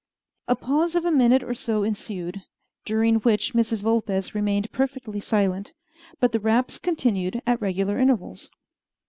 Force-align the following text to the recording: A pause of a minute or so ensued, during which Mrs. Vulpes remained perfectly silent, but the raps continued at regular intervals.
A 0.47 0.55
pause 0.55 0.95
of 0.95 1.05
a 1.05 1.11
minute 1.11 1.43
or 1.43 1.53
so 1.53 1.83
ensued, 1.83 2.41
during 2.85 3.17
which 3.17 3.53
Mrs. 3.53 3.83
Vulpes 3.83 4.33
remained 4.33 4.71
perfectly 4.71 5.19
silent, 5.19 5.73
but 6.19 6.31
the 6.31 6.39
raps 6.39 6.79
continued 6.79 7.39
at 7.45 7.61
regular 7.61 7.99
intervals. 7.99 8.49